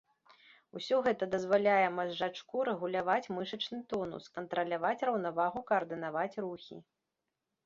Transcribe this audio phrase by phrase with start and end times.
[0.77, 6.77] Усё гэта дазваляе мазжачку рэгуляваць мышачны тонус, кантраляваць раўнавагу, каардынаваць рухі.